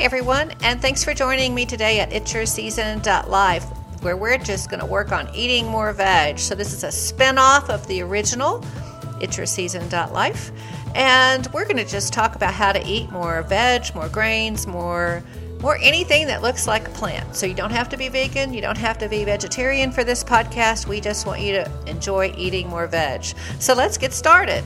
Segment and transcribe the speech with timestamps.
[0.00, 3.64] Everyone, and thanks for joining me today at itsyourseason.live,
[4.02, 6.38] where we're just going to work on eating more veg.
[6.38, 8.60] So, this is a spin off of the original,
[9.20, 10.52] itsyourseason.life,
[10.94, 15.24] and we're going to just talk about how to eat more veg, more grains, more
[15.64, 17.34] or anything that looks like a plant.
[17.34, 20.22] So you don't have to be vegan, you don't have to be vegetarian for this
[20.22, 20.86] podcast.
[20.86, 23.24] We just want you to enjoy eating more veg.
[23.58, 24.64] So let's get started.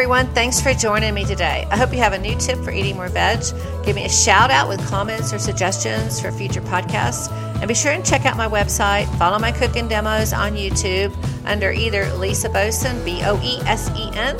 [0.00, 0.32] Everyone.
[0.32, 1.68] Thanks for joining me today.
[1.70, 3.40] I hope you have a new tip for eating more veg.
[3.84, 7.30] Give me a shout out with comments or suggestions for future podcasts.
[7.56, 9.14] And be sure and check out my website.
[9.18, 11.14] Follow my cooking demos on YouTube
[11.44, 14.36] under either Lisa Boesen, B O E S E N,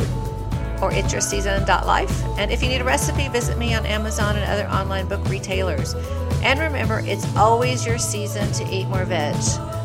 [0.80, 2.24] or itsyourseason.life.
[2.38, 5.92] And if you need a recipe, visit me on Amazon and other online book retailers.
[6.42, 9.36] And remember, it's always your season to eat more veg.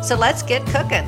[0.02, 1.06] So let's get cooking.